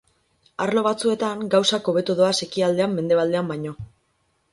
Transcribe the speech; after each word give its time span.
Arlo 0.63 0.81
batzuetan, 0.85 1.43
gauzak 1.55 1.89
hobeto 1.91 2.15
doaz 2.21 2.31
ekialdean 2.47 2.97
mendebaldean 3.01 3.53
baino. 3.53 3.75